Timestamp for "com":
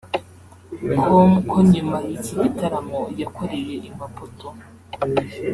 1.07-1.31